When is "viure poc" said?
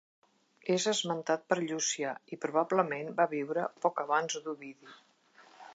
3.39-4.05